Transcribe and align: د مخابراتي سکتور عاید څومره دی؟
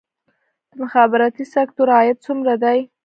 د 0.69 0.71
مخابراتي 0.81 1.45
سکتور 1.53 1.87
عاید 1.95 2.17
څومره 2.25 2.53
دی؟ 2.63 2.79